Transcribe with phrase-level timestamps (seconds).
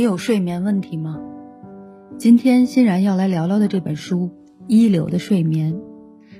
[0.00, 1.20] 你有睡眠问题吗？
[2.16, 4.28] 今天欣然要来聊聊的这本书
[4.66, 5.74] 《一流的睡眠》，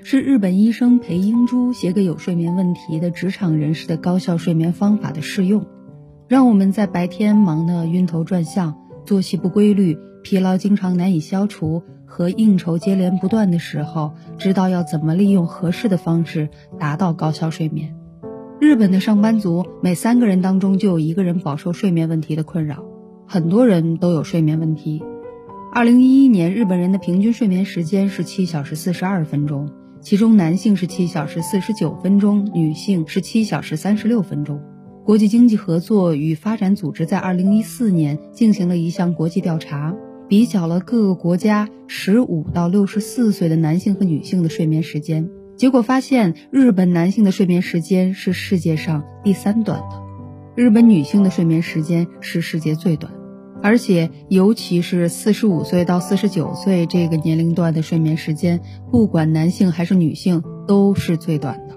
[0.01, 5.63] 是日本医生裴英珠写给有睡眠问题的职场人士的高效睡眠方法的试用，
[6.27, 8.75] 让我们在白天忙得晕头转向、
[9.05, 16.49] 作息不规律、疲劳经常难以消除和应酬接连不断的时候，知道要怎么利用合适的方式
[16.79, 17.95] 达到高效睡眠。
[18.59, 22.83] 日本的上班族每三个人当中就有一个人饱受睡眠问题的困扰，
[23.31, 25.01] 很多人都有睡眠问题。
[25.71, 29.69] 二零一一年，日本人的平均睡眠时间是七小时四十二分钟，
[30.01, 34.61] 其中男性是七小时四十九分钟，女性是七小时三十六分钟。
[35.05, 39.95] 国际经济合作与发展组织在二零一四年进行了一项国际调查，
[40.27, 45.29] 比较了各个国家十五到六十四岁的男性和女性的睡眠时间。
[45.55, 50.01] 结果发现，日本男性的睡眠时间是世界上第三短的，
[50.53, 53.13] 日本女性的睡眠时间是世界最短，
[53.63, 61.75] 而且尤其是四十五岁到四十九岁这个年龄段的睡眠时间，不管男性还是女性都是最短的。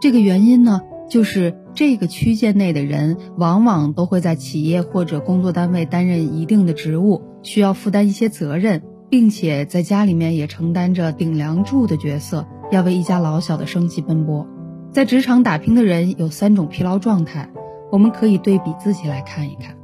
[0.00, 12.46] 这个原因呢，就是这个区间内的人往往都会在企业或者工作单位担任一定的职务，需要负担一些责任，并且在家里面也承担着顶梁柱的角色。
[12.70, 14.46] 要为一家老小的生计奔波，
[14.92, 17.50] 在职场打拼的人有三种疲劳状态，
[17.90, 19.76] 我们可以对比自己来看一看。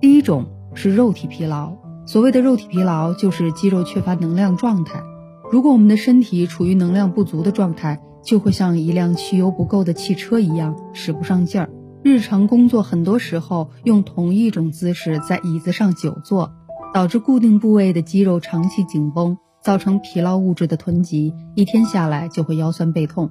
[0.00, 1.72] 第一种是肉体疲劳，
[2.06, 5.02] 所谓的肉体疲劳就是肌肉缺乏能量状态。
[5.50, 11.70] 如果我们的身体处于能量不足的状态，就会像一辆汽油不够的汽车一样使不上劲儿。
[12.02, 16.52] 日常工作很多时候用同一种姿势在椅子上久坐，
[16.92, 19.38] 导致固定部位的肌肉长期紧绷。
[19.62, 23.30] 造成疲劳物质的囤积，一天下来就会腰酸背痛。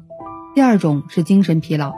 [0.56, 1.94] 第二种是精神疲劳，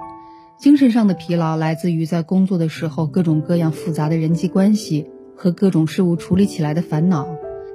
[0.59, 7.28] 精神上的疲劳来自于在工作的时候各种各样复杂的人际关系和各种事物处理起来的烦恼，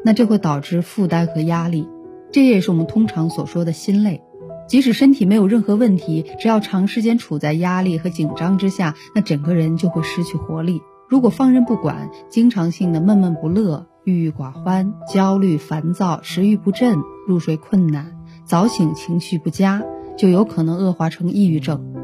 [0.04, 1.86] 那这会导致负担和压力，
[2.32, 4.22] 这也是我们通常所说的心累。
[4.68, 10.80] 即使身体没有任何问题，只要长时间处在压力和紧张之下，那整个人就会失去活力。
[11.08, 13.86] 如果放任不管，经常性的闷闷不乐。
[14.04, 16.96] 郁郁寡欢、焦虑、烦躁、食欲不振、
[17.28, 18.16] 入睡困难、
[18.46, 19.84] 早醒、情绪不佳，
[20.16, 21.94] 就有可能恶化成抑郁症。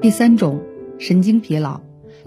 [0.00, 0.62] 第三种，
[0.96, 1.80] 神经疲劳，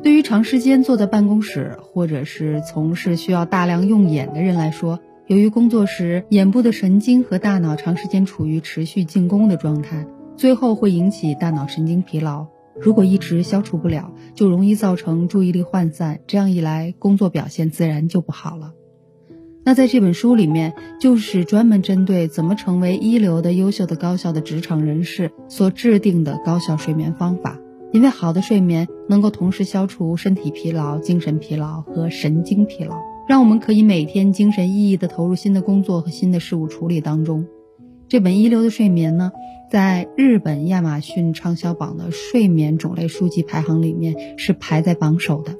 [0.03, 10.05] 对于长时间坐在办公室或者是从事需要大量用眼的人来说，由于工作时眼部的神经和大脑长时间处于持续进攻的状态，
[10.35, 12.45] 最后会引起大脑神经疲劳。
[12.79, 18.73] 如果一直消除不了，就容易造成注意力涣散，这样一来，工作表现自然就不好了。
[19.63, 27.59] 那在这本书里面，就是专门针对怎么成为一流的、优秀的、高效的职场人士所制定的高效睡眠方法。
[27.93, 32.95] 因为好的睡眠能够同时消除身体疲劳、精神疲劳和神经疲劳，
[33.27, 37.45] 让我们可以每天精神奕奕地投入新的工作和新的事物处理当中。
[38.07, 39.31] 这本《一流的睡眠》呢，
[39.69, 45.55] 在日本亚马逊畅销榜的睡眠种类书籍排行里面是排在榜首的。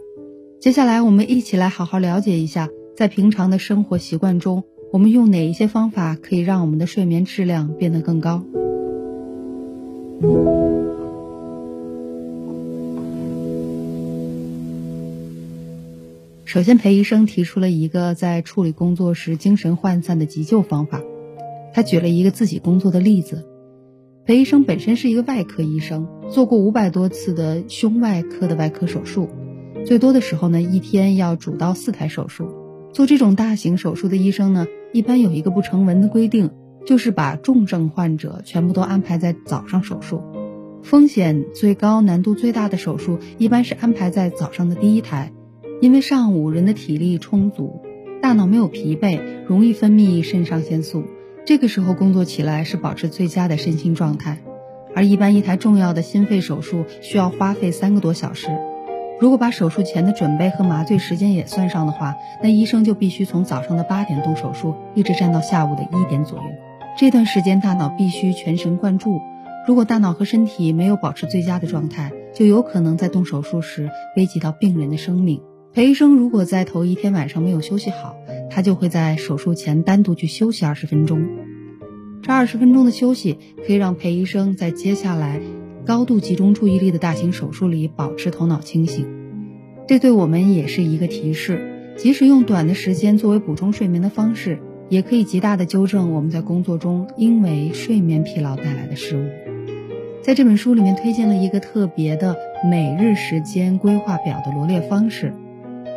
[0.60, 2.70] 接下来，我们一起来好好了解一下。
[2.96, 8.44] 在平常的生活习惯中，我们用哪一些方法可以让我们的睡眠质量变得更高？
[16.48, 21.02] 首先，裴医生提出了一个在处理工作时精神涣散的急救方法。
[21.74, 23.46] 他举了一个自己工作的例子。
[24.26, 29.28] 裴医生本身是一个外科医生，做过五百多次的胸外科的外科手术，
[29.86, 32.48] 最多的时候呢，一天要主刀四台手术。
[32.94, 36.52] 做这种大型手术的医生呢，一般有一个不成文的规定，
[36.86, 40.22] 就是把重症患者全部都安排在早上手术，
[40.82, 45.34] 风险最高、难度最大的手术一般是安排在早上的第一台，
[45.80, 47.82] 因为上午人的体力充足，
[48.20, 51.04] 大脑没有疲惫，容易分泌肾上腺素，
[51.46, 54.40] 这个时候工作起来是保持最佳的身心状态，
[54.96, 58.48] 而一般一台重要的心肺手术需要花费三个多小时。
[59.20, 66.44] 如果把手术前的准备和麻醉时间也算上的话，那医生就必须从早上的八点动手术，一直站到下午的一点左右。
[66.98, 69.20] 这段时间大脑必须全神贯注。
[69.68, 75.40] 如果大脑和身体没有保持最佳的状态，就有可能在动手术时危及到病人的生命。
[75.78, 78.18] 裴医生如果在头一天晚上没有休息好，
[78.50, 81.28] 他就会在手术前单独去休息二十分钟。
[82.24, 85.40] 这二十分钟的休息可以让裴医生在接下来。
[85.86, 89.06] 高度集中注意力的大型手术里保持头脑清醒，
[89.88, 91.94] 这对我们也是一个提示。
[91.96, 94.58] 即使用短的时间作为补充睡眠的方式，
[94.90, 99.28] 也可以极大的纠正我们在工作中因为睡眠疲劳带来的失误。
[100.24, 102.36] 在这本书里面推荐了一个特别的
[102.68, 105.36] 每日时间规划表的罗列方式，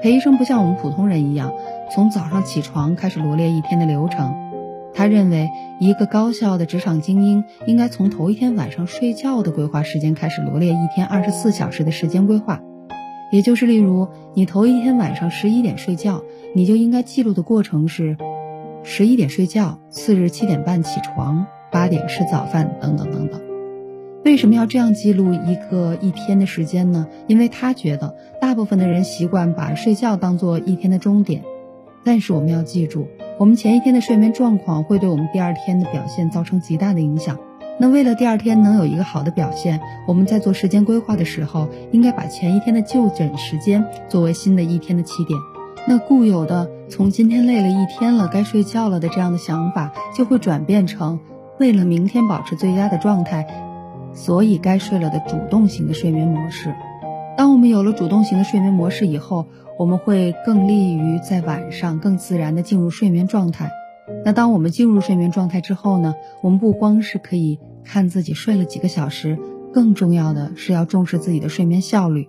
[0.02, 1.52] 裴医生不像我们普通人一样，
[1.94, 4.35] 从早上起床开始罗列一天的流程。
[4.94, 12.61] 他认为，一个高效的职场精英应该从头一天晚上睡觉的规划时间开始罗列一天二十四小时的时间规划。
[13.31, 16.23] 也就是，例如你头一天晚上十一点睡觉，
[16.55, 18.17] 你就应该记录的过程是：
[18.82, 23.50] 十一点睡觉，次日七点半起床，八点吃早饭，等等等等。
[24.22, 27.06] 为什么要这样记录一个一天的时间呢？
[27.26, 31.43] 因为他觉得大部分的人习惯把睡觉当做一天的终点，
[32.05, 33.08] 但是我们要记住，
[33.38, 37.38] 我们前一天的睡眠状况会对我们第二天的表现造成极大的影响。
[37.78, 45.38] 那为了第二天能有一个好的表现，我们在做时间规划的时候，应该把前一天的就诊时间作为新的一天的起点。
[45.88, 51.19] 那固有的从今天累了一天了，该睡觉了的这样的想法，就会转变成
[51.58, 53.46] 为了明天保持最佳的状态。
[54.12, 56.75] 所以该睡了的主动型的睡眠模式，
[57.37, 59.47] 当我们有了主动型的睡眠模式以后，
[59.79, 63.71] 我们会更利于在晚上更自然的进入睡眠状态。
[64.25, 66.15] 那当我们进入睡眠状态之后呢？
[66.43, 69.39] 我们不光是可以看自己睡了几个小时，
[69.73, 72.29] 更重要的是要重视自己的睡眠效率。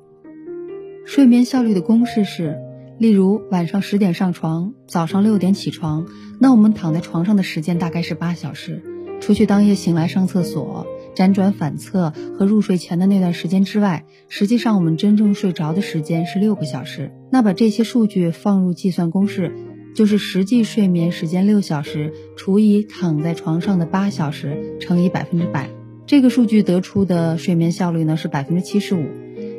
[1.06, 2.62] 睡眠效率的公式是：
[3.00, 6.06] 例如晚上十点上床，早上六点起床，
[6.39, 8.83] 那我们躺在床上的时间大概是八小时。
[9.19, 10.86] 除去当夜醒来上厕所。
[11.15, 17.11] 辗转反侧和入睡前的那段时间之外，实际上我们真正睡着的时间是六个小时。
[17.31, 19.51] 那把这些数据放入计算公式，
[19.93, 25.69] 就是实际睡眠时间六小时除以躺在床上的八小时乘以百分之百。
[26.07, 29.05] 这个数据得出的睡眠效率呢是百分之七十五，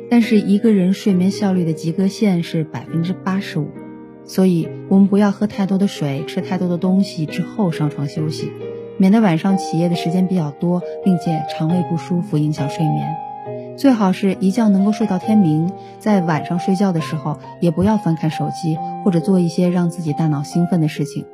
[0.09, 3.69] 但是一个人睡眠效率的及格线是百分之八十五，
[4.25, 8.51] 所以我们不要喝太多的水，吃太多的东西之后上床休息。
[8.97, 13.15] 免得晚上起夜的时间比较多，并且肠胃不舒服，影响睡眠。
[13.75, 15.71] 最好是一觉能够睡到天明。
[15.99, 21.25] 在晚上睡觉的时候，也不要翻看手机或者做一些让自己大脑兴奋的事情。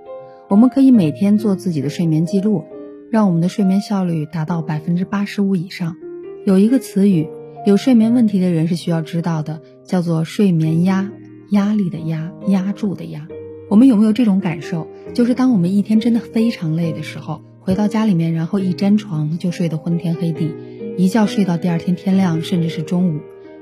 [0.48, 2.64] 我们可以每天做自己的睡眠记录，
[3.12, 5.98] 让我们的睡眠效率达到百分之八十五以上。
[6.46, 7.30] 有一个词语，
[7.66, 11.12] 有睡眠问题的人是需要知道的，叫做睡眠压，
[11.52, 13.28] 压力的压，压住的压。
[13.70, 14.88] 我们有没有这种感受？
[15.14, 17.42] 就是当我们一天真的非常累的时候。
[17.69, 20.51] 回到家里面，然后一沾床就睡得昏天黑地，
[20.98, 23.19] 一觉睡到第二天天亮，甚至是中午，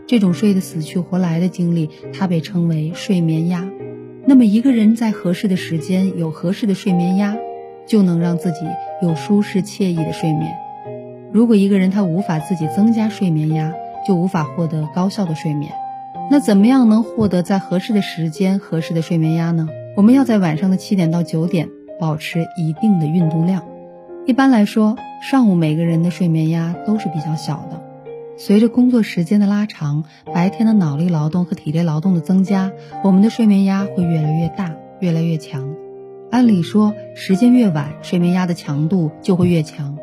[0.07, 3.69] 这种睡得死去活来的经历，它被称为睡眠压。
[4.25, 7.35] 那么一个人在合适的时间有合适的睡眠压，
[7.85, 8.59] 就能让自己
[9.01, 10.53] 有舒适惬意的睡眠。
[11.33, 13.73] 如果一个人他无法自己增加睡眠压，
[14.07, 15.69] 就无法获得高效的睡眠。
[16.31, 19.67] 那怎么样能获得在合适的时间合适的睡眠压呢？
[19.97, 21.67] 我们要在晚上的七点到九点
[21.99, 23.65] 保持一定的运动量。
[24.27, 27.81] 一般来说，上午每个人的睡眠压都是比较小的。
[28.35, 30.03] 随着工作时间的拉长，
[30.33, 32.73] 白天的脑力劳动和体力劳动的增加，
[33.05, 35.73] 我们的睡眠压会越来越大，越来越强。
[36.29, 39.97] 按理说，时间越晚，睡眠压的强度就会越强。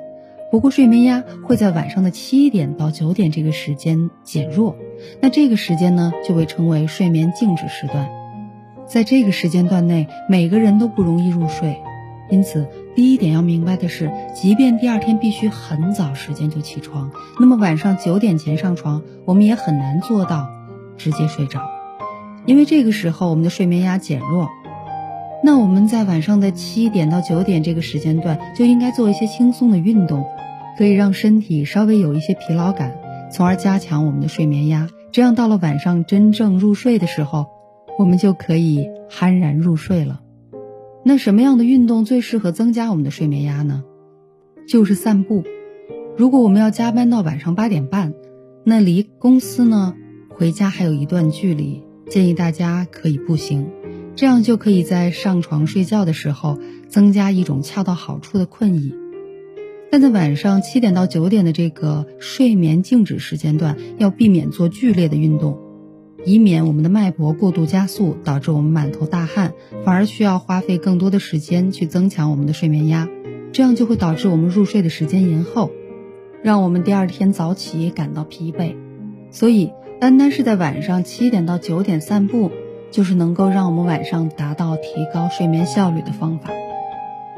[0.51, 4.75] 不过，睡眠压会在晚上的七点到九点这个时间减弱。
[5.21, 8.09] 那这个时间呢，就被称为睡眠静止时段。
[8.87, 11.77] 在这个时间段内，每个人都不容易入睡。
[12.31, 17.11] 因此，第一点要明白的是，即便第二天必须很早时间就起床，
[17.41, 20.49] 那么晚上九点前上床，我们也很难做到
[20.97, 21.61] 直接睡着，
[22.47, 24.49] 因为这个时候我们的睡眠压减弱。
[25.43, 30.25] 那我们在晚上的七点到九点这个时间段，就应该做一些轻松的运动，
[30.79, 32.95] 可以让身体稍微有一些疲劳感，
[33.31, 34.89] 从而加强我们的睡眠压。
[35.13, 37.47] 这样到了晚上真正入睡的时候，
[37.99, 40.21] 我们就可以酣然入睡了。
[41.07, 43.85] 那什么样的运动最适合增加我们的睡眠压呢？
[44.67, 45.45] 就是散步。
[46.17, 48.15] 如果我们要加班到晚上八点半，
[48.65, 49.95] 那离公司呢
[50.31, 53.67] 回家还有一段距离，建议大家可以步行，
[54.17, 56.59] 这样就可以在上床睡觉的时候
[56.89, 58.95] 增加一种恰到好处的困意。
[59.91, 65.59] 但在晚上七点到九点的这个睡眠静止时间段，要避免做剧烈的运动。
[66.25, 69.53] 以免我们的脉搏过度加速，导致我们满头大汗，
[69.85, 73.09] 反而需要花费更多的时间去增强我们的睡眠压，
[73.53, 75.71] 这样就会导致我们入睡的时间延后，
[76.43, 78.75] 让我们第二天早起感到疲惫。
[79.31, 82.51] 所以，单单是在晚上七点到九点散步，
[82.91, 86.51] 就是能够让我们晚上达到提高睡眠效率的方法。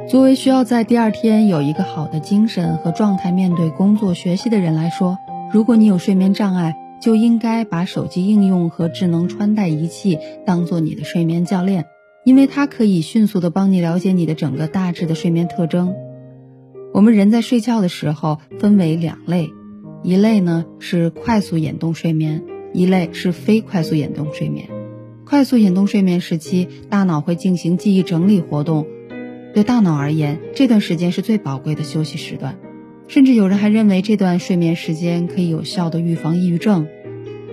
[0.09, 5.19] 作为需要在第二天有一个好的精神和状态面对工作学习的人来说，
[5.51, 11.87] 如果你有睡眠障碍，就应该把手机应用和智能穿戴仪器当做你的睡眠教练，
[12.25, 15.95] 因为它可以迅速的帮你了解你的整个大致的睡眠特征。
[16.93, 19.51] 我们人在睡觉的时候分为两类，
[20.03, 24.69] 一类呢是快速眼动睡眠，一类是非快速眼动睡眠。
[25.27, 28.87] 快速眼动睡眠时期，大脑会进行记忆整理活动。
[29.53, 32.59] 对大脑而言，这段时间是最宝贵的休息时段。
[33.09, 36.87] 甚至有人还认为这段睡眠时间可以有效的预防抑郁症。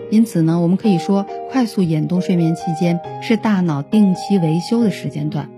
[0.10, 5.50] 因此呢，我们可以说，快速眼动睡眠期间是大脑定期维修的时间段。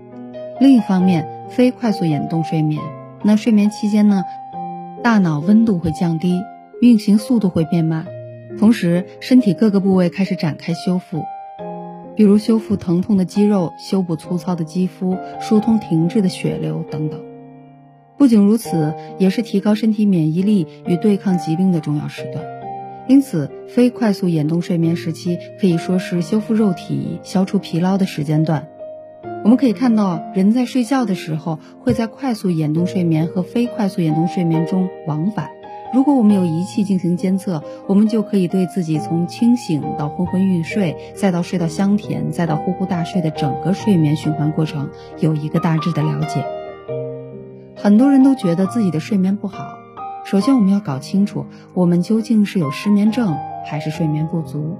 [0.60, 2.80] 另一方面，非快速眼动睡眠，
[3.22, 4.24] 那睡眠期间呢，
[5.02, 6.40] 大脑温度会降低，
[6.80, 8.06] 运行速度会变慢，
[8.58, 11.22] 同时身体各个部位开始展开修复。
[12.14, 17.20] 比如修复疼痛的肌肉、修补粗糙的肌肤、疏通停滞的血流等等。
[18.18, 22.44] 不仅如此，也是提高身体免疫力与对抗疾病的重要时段。
[23.08, 28.66] 因此，非快速眼动睡眠时期可以说是修复肉体、消除疲劳的时间段。
[29.44, 35.50] 我们可以看到，人在睡觉的时候会在快速眼动睡眠和非快速眼动睡眠中往返。
[35.94, 46.44] 如果我们有仪器进行监测，我们就可以对自己从清醒到昏昏欲睡，再到睡到香甜，再到呼呼大睡的整个睡眠循环过程有一个大致的了解。
[47.78, 49.78] 很多人都觉得自己的睡眠不好，
[50.24, 54.78] 首先我们要搞清楚，我们究竟是有失眠症还是睡眠不足。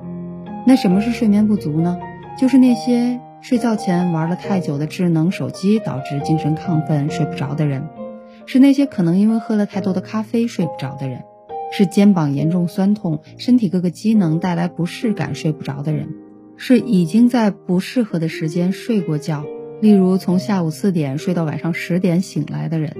[0.66, 1.98] 那什么是睡眠不足呢？
[2.38, 7.86] 就是那些睡觉前玩了太久的智能手机导致精神亢奋睡不着的人。
[8.46, 11.24] 是那些可能因为喝了太多的咖啡睡不着的人，
[11.72, 16.08] 是肩膀严重酸痛、身体各个机能带来不适感睡不着的人，
[16.56, 19.44] 是已经在不适合的时间睡过觉，
[19.80, 22.96] 例如从下午四点睡到晚上十点醒来的人。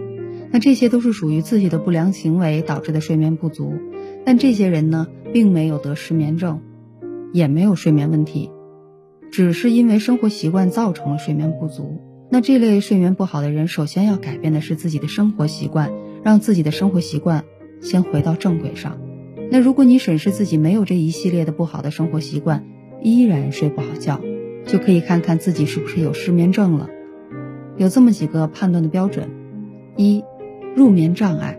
[0.53, 3.75] 那这些都是属于自己的不良行为导致的睡眠不足，
[4.25, 6.61] 但这些人呢，并没有得失眠症，
[7.33, 8.51] 也没有睡眠问题，
[9.33, 12.01] 只是因为生活习惯造成了睡眠不足。
[12.31, 15.93] 那这类睡眠不好的人，首先要改变的是自己的生活习惯，
[16.23, 17.45] 让自己的生活习惯
[17.81, 18.99] 先回到正轨上。
[19.51, 22.65] 那如果你审视自己没有这一系列的不好的生活习惯，
[23.03, 24.21] 依然睡不好觉，
[24.67, 26.89] 就可以看看自己是不是有失眠症了。
[27.77, 29.31] 有这么几个判断的标准：
[29.97, 30.25] 一、
[30.75, 31.59] 入眠障碍，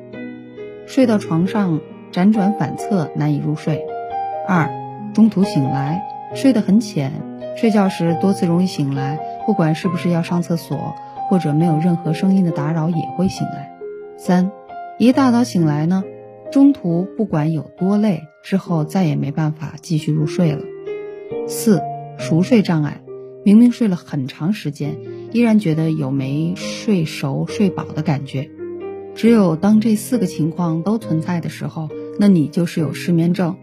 [0.86, 1.80] 睡到床上
[2.12, 3.80] 辗转反侧难以入睡；
[4.48, 4.70] 二、
[5.14, 6.02] 中途醒来，
[6.36, 7.12] 睡得很浅，
[7.56, 9.20] 睡觉时多次容易醒来。
[9.46, 10.96] 不管是不是要上厕所，
[11.30, 13.72] 或者没有任何声音的打扰，也会醒来。
[14.18, 14.52] 三，
[14.98, 16.04] 一大早醒来呢，
[16.52, 20.64] 中途不管有多累，之后再也没办法继续入睡了。
[21.48, 21.82] 四，
[22.18, 23.02] 熟睡障碍，
[23.44, 24.98] 明明睡了很长时间，
[25.32, 28.50] 依然觉得有没睡熟、睡饱的感觉。
[29.16, 33.56] 只有当这四个情况都存在的时候，那你就是有失眠症。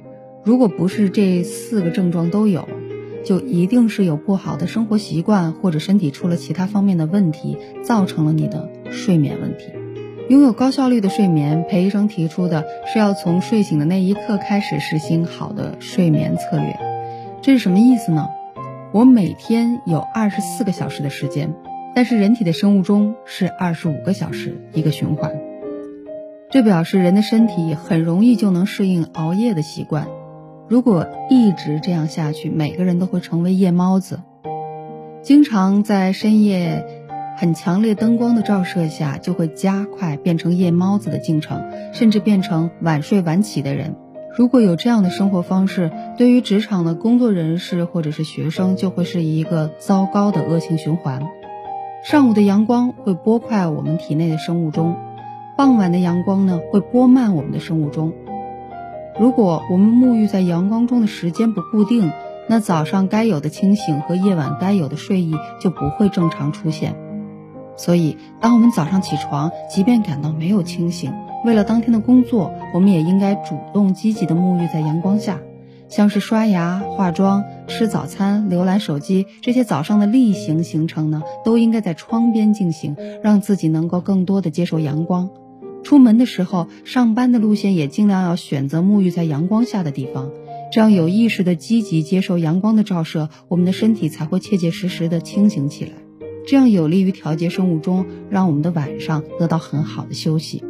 [0.44, 2.68] 如果不是这四个症状都有，
[3.24, 9.66] 就一定是有不好的生活习惯，或者身体出了其他方面的问题，造成了你的睡眠问题。
[10.28, 16.76] 拥有高效率的睡眠，裴医生提出的是要从睡醒的那一刻开始实行好的睡眠策略。
[17.42, 18.26] 这是什么意思呢？
[18.94, 21.52] 我每天有二十四个小时的时间，
[21.96, 25.32] 但是人体的生物钟是二十五个小时一个循环，
[26.48, 30.06] 这表示人的身体很容易就能适应熬夜的习惯。
[30.68, 34.20] 如果一直这样下去，每个人都会成为夜猫子，
[35.22, 36.86] 经常在深夜
[37.36, 43.96] 很强烈灯光的照射下，就会加快变成夜猫子的进程，甚至变成晚睡晚起的人。
[44.36, 51.22] 如果有这样的生活方式，对于职场的工作人士或者是学生，就会是一个糟糕的恶性循环。
[52.02, 54.96] 上午的阳光会拨快我们体内的生物钟，
[55.56, 58.12] 傍晚的阳光呢会拨慢我们的生物钟。
[59.20, 62.10] 如果我们沐浴在阳光中的时间不固定，
[62.48, 66.96] 那早上该有的清醒和夜晚该有的睡意就不会正常出现。
[67.76, 71.12] 所以，当我们早上起床，即便感到没有清醒，
[71.44, 75.40] 为了当天的工作，我们也应该主动积极的沐浴在阳光下，
[75.90, 85.28] 像是刷牙、化妆、吃早餐、浏览手机这些早上的例行行程呢，都应该在窗边进行，让自己能够更多的接受阳光。
[85.82, 90.30] 出门的时候，上班的路线也尽量要选择沐浴在阳光下的地方，
[90.72, 95.90] 这样有意识的积极接受阳光的照射，我们的身体才会切切实实的清醒起来，
[96.46, 100.64] 这样有利于调节生物钟，让我们的晚上得到很好的休息。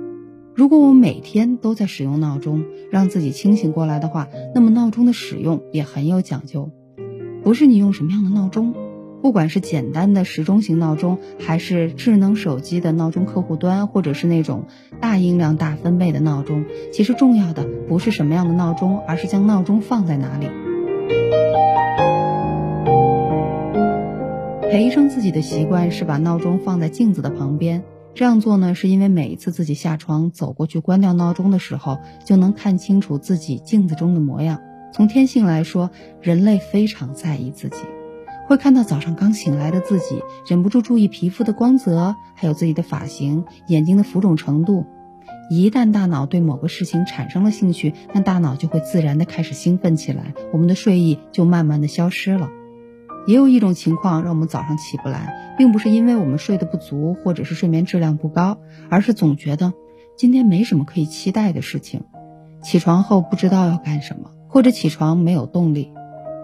[0.54, 6.70] 如果我每天都在使用闹钟，让自己清醒过来的话，那么闹钟的使用也很有讲究，
[7.42, 8.73] 不是你用什么样的闹钟。
[9.20, 14.66] 不管是简单的时钟型闹钟，还是智能手机的闹钟客户端，或者是那种
[15.00, 20.46] 大音量、大分贝的闹钟，其实重要的不是什么样的闹钟，而是将闹钟放在哪里。
[24.70, 27.82] 裴医生自己的习惯是把闹钟放在镜子的旁边，
[28.14, 34.61] 这样做呢，是因为每一次自己下床走过去关掉闹钟的时候，就能看清楚自己镜子中的模样。
[34.92, 35.90] 从天性来说，
[36.21, 37.78] 人类非常在意自己。
[38.47, 44.87] 会看到早上刚醒来的自己，忍不住注意皮肤的光泽，还有自己的发型、眼睛的浮肿程度。
[45.50, 52.49] 一旦大脑对某个事情产生了兴趣，那大脑就会自然的开始兴奋起来，我们的睡意就慢慢的消失了。
[53.26, 58.58] 也有一种情况让我们早上起不来，并不是因为我们睡得不足，或者是睡眠质量不高，
[58.90, 59.73] 而是总觉得
[60.16, 62.02] 今天没什么可以期待的事情，
[62.62, 65.92] 起床后不知道要干什么，或者起床没有动力。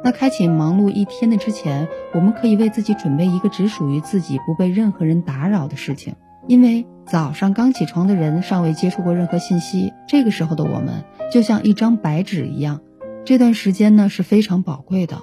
[0.03, 6.15] 那开启忙碌一天的之前，我们可以为自己准备一个只属于自己、不被任何人打扰的事情，
[6.47, 12.81] 因为早上刚起床的人尚未接触过任何信息，这个时候的我们就像一张白纸一样，
[13.27, 15.19] 这段时间呢是非常宝贵的。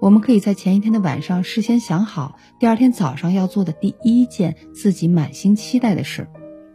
[0.00, 6.28] 我们可以在前一天的晚上事先想好，第二天早上要做的第一件自己满心期待的事。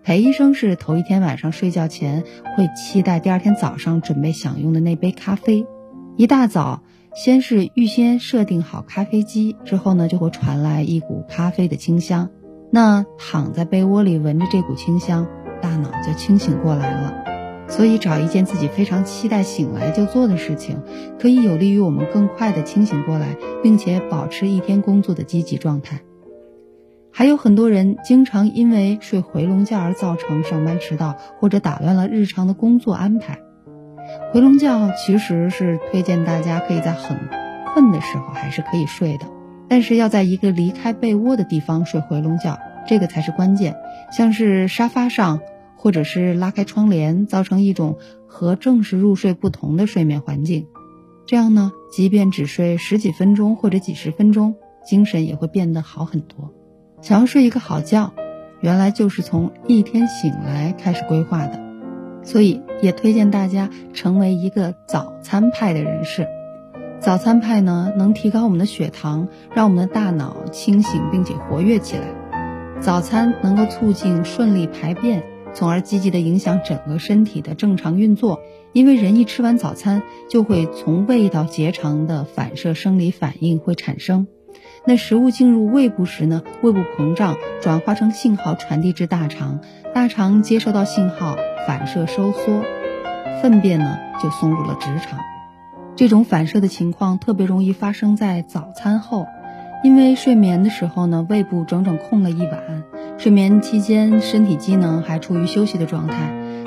[0.04, 2.26] 裴医生是头一天晚上睡觉前
[2.58, 5.66] 会期待第二天早上准备享用的那杯咖啡。
[6.18, 6.84] 一大早，
[7.16, 12.30] 先是预先设定好咖啡机，之后呢就会传来一股咖啡的清香。
[12.72, 15.26] 那躺在被窝里闻着这股清香，
[15.62, 17.23] 大脑就清醒过来了。
[17.68, 20.82] 所以，找一件自己非常期待醒来就做的事情，
[21.20, 26.02] 可以有利于我们更快的清醒过来，并且保持一天工作的积极状态。
[27.12, 33.40] 还有很多人经常因为睡回笼觉而造成上班迟到，或者打乱了日常的工作安排。
[34.32, 37.18] 回笼觉其实是推荐大家可以在很
[37.74, 39.26] 困的时候还是可以睡的，
[39.70, 43.76] 但是要在一个离开被窝的地方睡回笼觉，这个才是关键。
[44.12, 45.40] 像是沙发上。
[45.84, 50.68] 或者是拉开窗帘，造成一种和正式入睡不同的睡眠环境，
[51.26, 54.56] 这样呢，即便只睡十几分钟或者几十分钟，
[54.88, 56.54] 精神也会变得好很多。
[57.02, 58.14] 想要睡一个好觉，
[58.62, 61.62] 原来就是从一天醒来开始规划的，
[62.24, 66.26] 所以也推荐大家成为一个早餐派的人士。
[67.02, 72.08] 早餐派呢，能提高我们的血糖，让我们的大脑清醒并且活跃起来。
[72.80, 75.33] 早餐能够促进顺利排便。
[75.54, 78.42] 从而积极的影响整个身体的正常运作，
[78.74, 84.28] 因为人一吃完早餐，就会从胃到结肠的反射生理反应会产生。
[84.86, 89.62] 那食物进入胃部时呢，胃部膨胀，转化成信号传递至大肠，
[89.94, 92.64] 大肠接收到信号，反射收缩，
[93.42, 95.20] 粪便呢就送入了直肠。
[95.96, 99.26] 这种反射的情况特别容易发生在早餐后。
[99.84, 102.84] 因为睡眠的时候呢，胃部整整空了一晚，
[103.18, 106.16] 睡眠期间身体机能还处于休息的状态，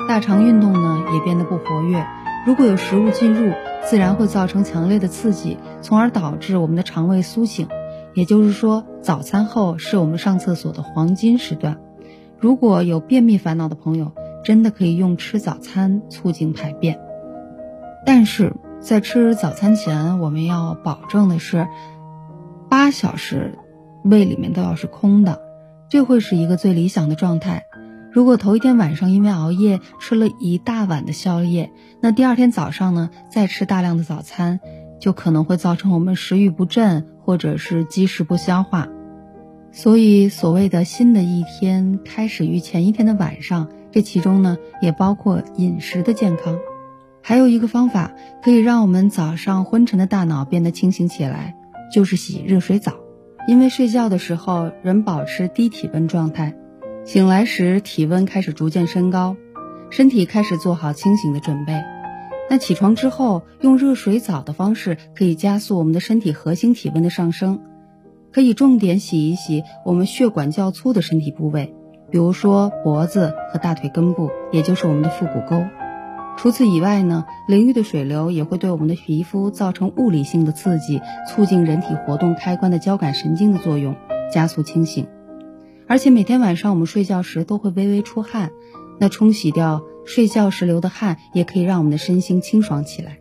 [0.07, 2.05] 大肠运动呢也变得不活跃。
[2.45, 3.51] 如果有食物进入，
[3.83, 7.67] 自然会造成强烈的刺激，从而导致我们的肠胃苏醒。
[8.13, 11.79] 也就是说，早餐后是我们上厕所的黄金时段。
[12.39, 14.11] 如果有便秘烦恼的朋友，
[14.43, 16.99] 真的可以用吃早餐促进排便。
[18.05, 21.67] 但是在吃早餐前，我们要保证的是。
[22.69, 23.57] 八小时，
[24.03, 25.41] 胃里面都要是空的，
[25.89, 27.63] 这会是一个最理想的状态。
[28.11, 34.59] 如果头一天晚上因为熬夜吃了一大碗的宵夜，那第二天早上呢再吃大量的早餐，
[34.99, 38.87] 就可能会造成我们食欲不振，或者是积食不消化。
[39.71, 46.57] 所以，所谓的新的一天开始于前一天的晚上，这其中呢也包括饮食的健康。
[47.21, 51.56] 还有一个方法可以让我们早上昏沉的大脑变得清醒起来。
[51.91, 52.93] 就是洗热水澡，
[53.47, 56.55] 因为睡觉的时候人保持低体温状态，
[57.05, 59.35] 醒来时体温开始逐渐升高，
[59.89, 61.73] 身体开始做好清醒的准备。
[62.49, 67.61] 那起床之后用热水澡的方式可以加速我们的身体核心体温的上升，
[68.31, 71.73] 可以重点洗一洗我们血管较粗的身体部位，
[72.09, 75.61] 比如说脖子和大腿根部，也就是我们的腹股沟。
[76.37, 83.95] 除此以外呢，淋浴的水流也会对我们的皮肤造成物理性的刺激，促进人体活动开关的交感神经的作用，
[84.31, 85.07] 加速清醒。
[85.87, 88.51] 而且每天晚上我们睡觉时都会微微出汗，
[88.99, 93.17] 那冲洗掉睡觉时流的汗，也可以让我们的身心清爽起来。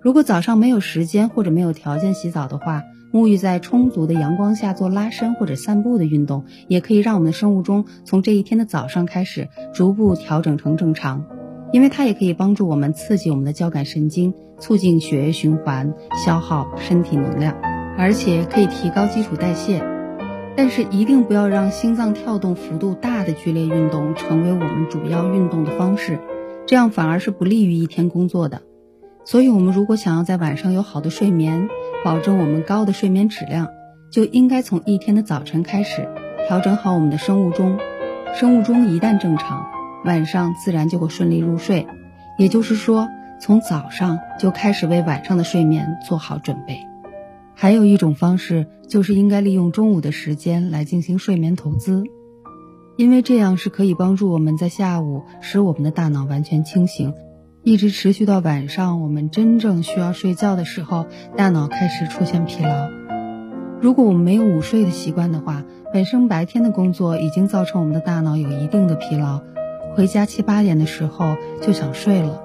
[0.00, 11.26] 如果早上没有时间或者没有条件洗澡的话，沐浴在充足的阳光下做拉伸或者散步的运动，也可以让我们的生物钟从这一天的早上开始逐步调整成正常。
[11.72, 15.94] 因为它也可以帮助我们刺激我们的交感神经，促进血液循环，
[16.26, 17.56] 消耗身体能量，
[17.96, 19.84] 而且可以提高基础代谢。
[20.56, 26.18] 但是一定不要让心脏跳动幅度大的剧烈运动成为我们主要运动的方式，
[26.66, 28.62] 这样反而是不利于一天工作的。
[29.24, 31.68] 所以，我们如果想要在晚上有好的睡眠，
[32.04, 33.68] 保证我们高的睡眠质量，
[34.10, 36.08] 就应该从一天的早晨开始，
[36.48, 37.78] 调整好我们的生物钟。
[38.34, 39.79] 生物钟一旦正常。
[40.04, 41.86] 晚上自然就会顺利入睡，
[42.38, 43.08] 也就是说，
[43.40, 46.80] 从早上就开始为晚上的睡眠做好准备。
[47.54, 52.02] 还有一种方式，就是应该利用中午的时间来进行睡眠投资，
[52.96, 57.12] 因为这样是可以帮助我们在下午使我们的大脑完全清醒，
[57.62, 62.88] 一直持续到晚上我们真正需要睡觉的时候，大脑开始出现疲劳。
[63.82, 69.42] 如果我们没有午睡的习惯的话，本身白天的工作已经造成我们的大脑有一定的疲劳，
[69.96, 72.40] 回家七八点的时候就想睡了，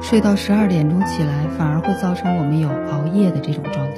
[0.00, 3.96] 睡到十二点钟起来，反而会造成我们有熬夜的这种状态。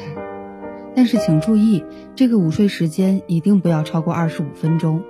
[0.94, 1.85] 但是请注意，
[2.16, 5.03] 这个午睡时间一定不要超过二十五分钟。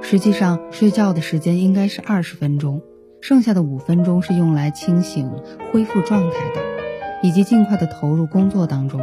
[0.00, 2.82] 实际上，睡觉的时间应该是二十分钟，
[3.20, 5.30] 剩下的五分钟是用来清醒、
[5.72, 6.60] 恢复状态的，
[7.22, 9.00] 以及尽快的投入工作当中。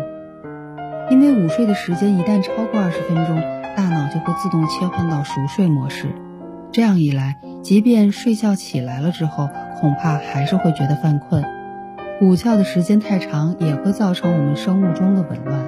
[1.10, 3.36] 因为午睡的时间一旦超过二十分钟，
[3.76, 6.08] 大脑就会自动切换到熟睡模式。
[6.72, 9.50] 这样一来，即便睡觉起来了之后，
[9.82, 11.44] 恐怕还是会觉得犯困。
[12.22, 15.68] 午觉的时间太长，也会造成我们生物钟的紊乱。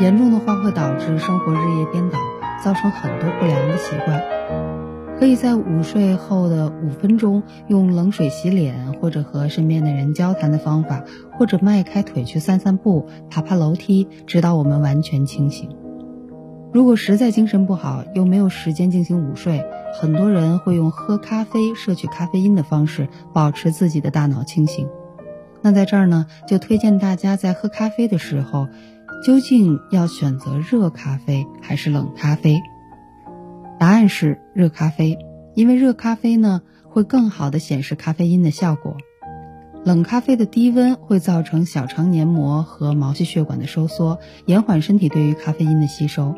[0.00, 2.18] 严重的话会导致生活日夜颠倒，
[2.64, 4.20] 造成很多不良的习惯。
[5.20, 11.04] 可以在午睡后的五分钟用冷水洗脸，或者和身边的人交谈的方法，
[11.38, 15.68] 或者迈开腿去散散步、爬爬楼梯，直到我们完全清醒。
[16.72, 19.62] 如果实在精神不好，又没有时间进行午睡，
[20.00, 24.88] 很多人会用喝咖啡摄取咖啡因的方式保持自己的大脑清醒。
[25.60, 28.68] 那在这儿呢，就推荐大家在喝咖啡的时候。
[29.24, 32.60] 究竟要选择热咖啡还是冷咖啡？
[33.78, 35.16] 答案是热咖啡，
[35.54, 38.96] 因为热咖啡呢会更好的显示咖啡因的效果。
[39.84, 46.34] 冷咖啡的低温会造成小肠黏膜和毛细血管的收缩，延缓身体对于咖啡因的吸收。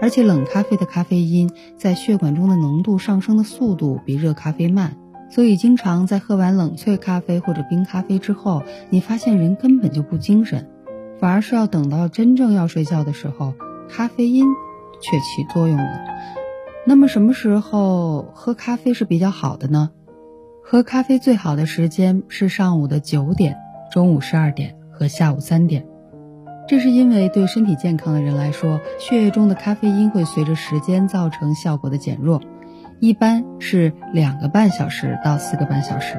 [0.00, 4.96] 而且冷咖啡的咖啡因在血管中的浓度上升的速度比热咖啡慢，
[5.30, 10.68] 所以经常在喝完冷萃咖啡或者冰咖啡之后，你发现人根本就不精神。
[11.20, 13.54] 反而是要等到真正要睡觉的时候，
[13.88, 14.46] 咖啡因
[15.00, 16.00] 却起作用了。
[16.86, 19.90] 那么什么时候喝咖啡是比较好的呢？
[20.62, 23.56] 喝咖啡最好的时间是上午的九点、
[23.92, 25.86] 中午十二点和下午三点。
[26.66, 32.40] 这是因为对身体健康的人来说，血液中的咖啡因会随着时间造成效果的减弱，
[33.00, 36.16] 一般是两个半小时到四个半小时。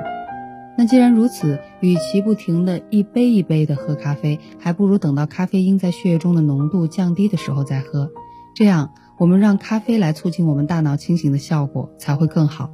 [0.77, 8.11] 那既然如此，与其不停的一杯一杯的喝咖啡，还不如等到咖啡因在血液中的浓度降低的时候再喝。
[8.53, 12.69] 这样，我们让咖啡来促进我们大脑清醒的效果才会更好。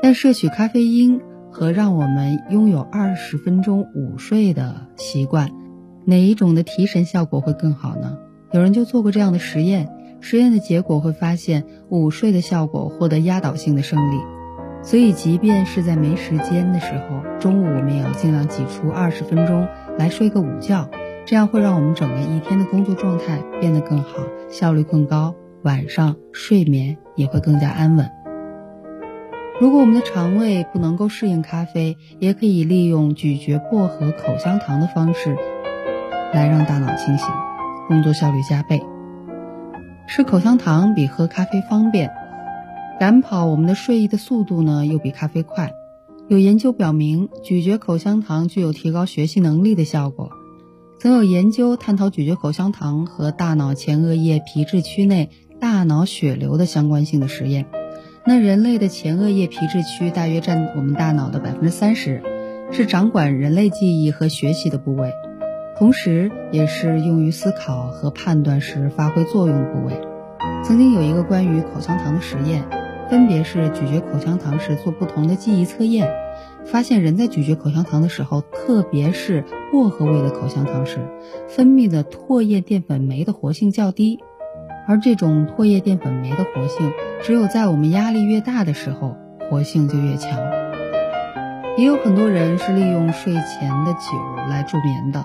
[0.00, 5.50] 但摄取咖啡因和让我们拥有二十分钟午睡的习惯，
[6.08, 8.16] 哪一种的提神效果会更好呢？
[8.50, 9.90] 有人就做过这样的实验，
[10.20, 14.16] 实验的结果会发现午睡的效果获得压倒性的胜利。
[14.82, 19.68] 所以，即便是在没时间的时候，中午我们也要尽量挤出二十分钟
[19.98, 20.88] 来睡个午觉，
[21.26, 28.08] 这样会让我们整个一天的工作状态变得更好，效率更高，晚上睡眠也会更加安稳。
[29.60, 35.36] 如果我们的肠胃不能够适应咖啡，也可以利用咀嚼薄荷口香糖的方式，
[36.32, 37.26] 来让大脑清醒，
[37.88, 38.80] 工作效率加倍。
[40.06, 42.10] 吃口香糖比喝咖啡方便。
[42.98, 45.72] 赶跑我们的睡意的速度呢，又比咖啡快。
[46.26, 50.30] 有研究表明，咀嚼口香糖具有提高学习能力的效果。
[50.98, 57.66] 曾有研究探讨咀嚼口香糖和大脑前额叶皮质区内大脑血流的相关性的实验。
[58.26, 62.20] 那人类的前额叶皮质区大约占我们大脑的百分之三十，
[62.72, 65.12] 是掌管人类记忆和学习的部位，
[65.78, 70.00] 同时也是用于思考和判断时发挥作用的部位。
[70.64, 72.64] 曾经有一个关于口香糖的实验。
[73.08, 76.10] 分别是咀嚼口香糖时做不同的记忆测验，
[76.66, 81.08] 发现人在咀嚼口香糖的时候，特别是薄荷味的口香糖时，
[81.48, 84.20] 分泌的唾液淀粉酶的活性较低，
[84.86, 89.16] 而这种唾液淀粉酶的活性，只有在我们压力越大的时候，
[89.48, 90.38] 活性就越强。
[91.78, 94.10] 也有很多人是利用睡前的酒
[94.50, 95.24] 来助眠的，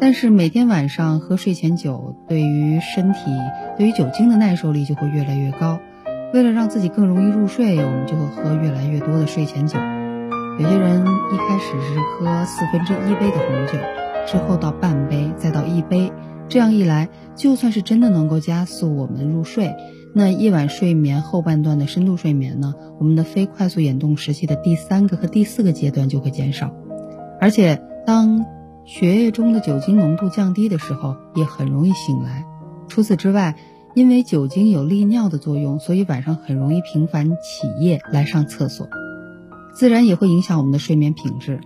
[0.00, 3.18] 但是每天晚上喝睡前酒，对于身体
[3.76, 5.80] 对于酒精的耐受力就会越来越高。
[6.32, 9.78] 为了让自己更容易入睡，我们就会喝越来越多的睡前酒。
[10.58, 13.72] 有些人一开始是喝四分之一杯的红酒，
[14.26, 16.12] 之后到半杯，再到一杯。
[16.48, 19.74] 这样一来，就算是真的能够加速我们入睡，
[20.14, 22.74] 那夜晚睡眠后半段的深度睡眠呢？
[22.98, 26.72] 我们的非快速眼动时期的第三个和第四个阶段就会减少。
[27.40, 28.46] 而且，当
[28.88, 32.46] 血液中的酒精浓度降低的时候，也很容易醒来。
[32.88, 33.54] 除此之外，
[33.94, 38.88] 因为酒精有利尿的作用，所以晚上很容易频繁起夜来上厕所，
[39.74, 41.60] 自然也会影响我们的睡眠品质。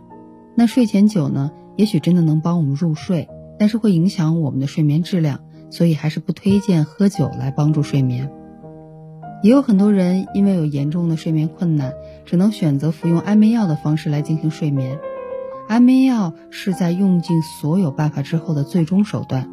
[0.56, 8.32] 那睡前酒呢，也许真的能帮我们入睡，但是会影响我们的睡眠质量，所以还是不推荐喝酒来帮助睡眠。
[9.44, 14.98] 也有很多人因为有严重的睡眠困难，只能选择服用安眠药的方式来进行睡眠。
[15.72, 19.48] 安眠药是在用尽所有办法之后的最终手段。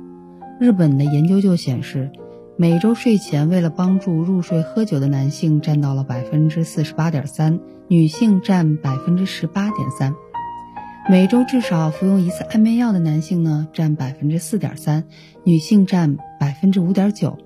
[0.59, 2.11] 日本的研究就显示，
[2.57, 10.13] 每周睡前为了帮助入睡喝酒的男性占到了百分之四十八点三，女性占百分之十八点三。
[11.09, 15.05] 每周至少服用一次安眠药的男性呢，占百分之四点三，
[15.45, 17.37] 女性占百分之五点九。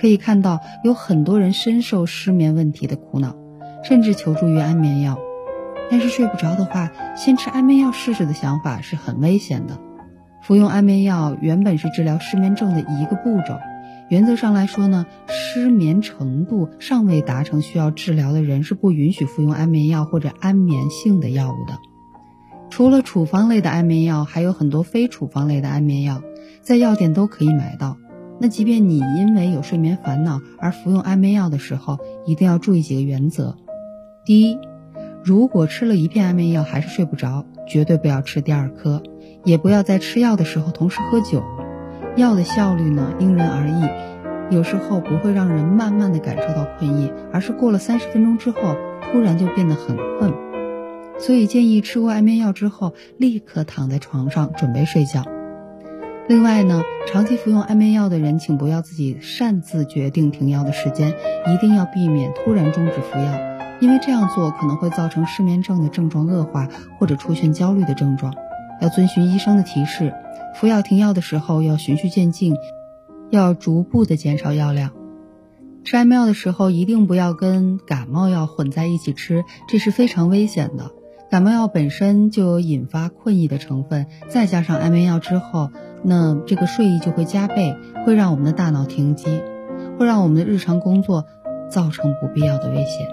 [0.00, 3.34] 可以看到，有很多人深受失眠问题的苦恼，
[3.82, 5.18] 甚至求助于安眠药。
[5.90, 9.78] 但是睡不着的话，先吃安眠药试试的想法是很危险的。
[10.42, 13.58] 服用安眠药原本是治疗失眠症的一个步骤，
[14.08, 21.78] 原则上来说呢，失眠程度尚未达成需要治疗的人是不允许服用安眠药或者安眠性的药物的。
[22.70, 26.22] 除了处方类的安眠药，还有很多非处方类的安眠药，
[26.62, 27.96] 在药店都可以买到。
[28.38, 33.56] 那即便你因为有睡眠烦恼而服用安眠药的时候，一定要注意几个原则：
[34.24, 34.58] 第一，
[35.26, 39.02] 如果吃了一片安眠药还是睡不着，绝对不要吃第二颗，
[39.42, 41.42] 也不要在吃药的时候同时喝酒。
[42.14, 48.76] 药的效率呢因人而异，有时候不会让人慢慢的感受到困意，而是过了三十分钟之后，
[49.10, 50.32] 突然就变得很困。
[51.18, 55.24] 所以建议吃过安眠药之后，立刻躺在床上准备睡觉。
[56.28, 61.14] 另外呢，长期服用安眠药的人，请不要自己擅自决定停药的时间，
[61.52, 68.34] 一定要避免突然终止服药，因为这样做可能会造成失眠症的症状恶化，或者出现焦虑的症状。
[68.80, 70.12] 要遵循医生的提示，
[70.54, 72.54] 服药停药的时候要循序渐进，
[73.30, 74.90] 要逐步的减少药量。
[75.84, 80.90] 吃安眠药的时候，一定不要跟感冒药混在一起吃，这是非常危险的。
[81.30, 85.70] 感冒药本身就有引发困意的成分，再加上安眠药之后，
[86.02, 89.42] 那这个睡意就会加倍，会让我们的大脑停机，
[89.98, 91.24] 会让我们的日常工作
[91.70, 93.08] 造成不必要的危险。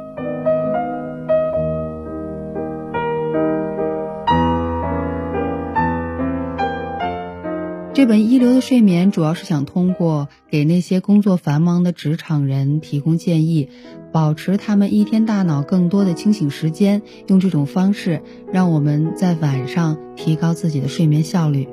[8.03, 13.69] 这本《一流的睡眠》主要是想通过给那些工作繁忙的职场人提供建议，
[14.11, 21.69] 保持他们一天大脑更多的清醒时间，用这种方式让我们在晚上提高自己的睡眠效率。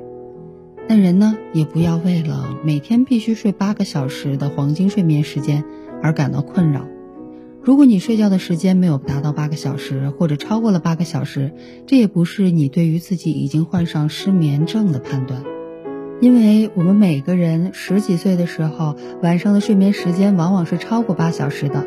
[0.87, 5.65] 那人呢，也不要为了每天必须睡八个小时的黄金睡眠时间
[6.01, 6.87] 而感到困扰。
[7.61, 11.51] 如果你睡觉的时间没有达到八个小时，或者超过了八个小时，
[11.87, 15.43] 这也不是你对于自己已经患上失眠症的判断。
[16.21, 21.83] 因为我们每个人十几岁的时候，晚上的睡眠时间往往是超过八小时的，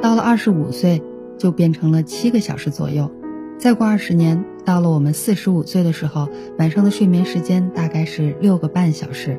[0.00, 1.02] 到了二十五岁
[1.36, 3.10] 就变成了七个小时左右，
[3.58, 9.38] 再过二十年，到了我们四十五岁的时候，晚上的睡眠时间大概是六个半小时，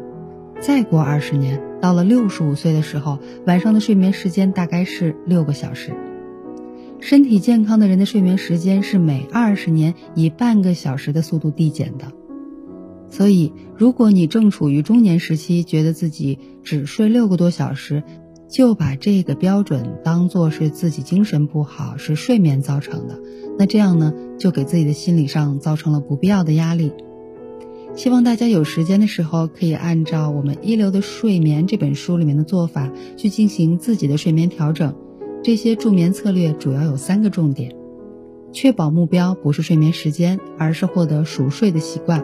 [0.61, 5.93] 再过二十年，到了六十五岁的时候，晚上的睡眠时间大概是六个小时。
[6.99, 12.11] 身体健康的人的睡眠时间是每二十年以半个小时的速度递减的。
[13.09, 18.03] 所以，如果你正处于中年时期，觉得自己只睡六个多小时，
[18.49, 23.19] 就把这个标准当做是自己精神不好，是睡眠造成的，
[23.57, 26.91] 那这样呢，就给自己的心理上造成了不必要的压力。
[27.95, 34.93] 希望大家有时间的时候，可以按照我们《一流的睡眠》这本书里面的做法去进行自己的睡眠调整。
[35.43, 37.73] 这些助眠策略主要有三个重点：
[38.51, 42.23] 确保目标不是睡眠时间，而是获得熟睡的习惯。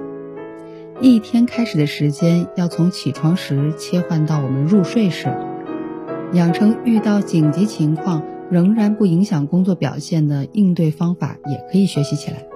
[1.04, 5.28] 一天开始的时间要从起床时切换到我们入睡时，
[6.32, 12.48] 养成遇到紧急情况仍然不影响工作表现的应对方法，也可以学习起来。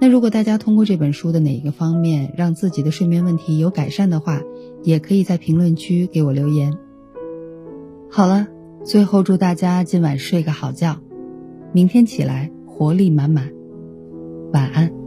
[0.00, 4.40] 那如果大家通过这本书的哪一个方面让自己的睡眠问题有改善的话，
[4.82, 6.76] 也可以在评论区给我留言。
[8.10, 8.48] 好了，
[8.82, 10.96] 最后祝大家今晚睡个好觉，
[11.70, 13.52] 明天起来活力满满，
[14.52, 15.03] 晚安。